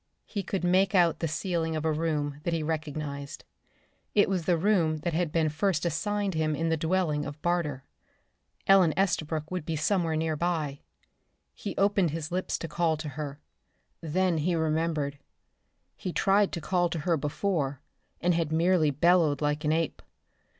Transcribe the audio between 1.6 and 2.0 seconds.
of a